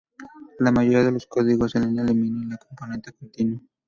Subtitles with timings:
[0.57, 3.59] La mayoría de los códigos en línea eliminan la componente continua.